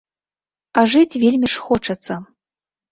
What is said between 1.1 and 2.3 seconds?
вельмі ж хочацца.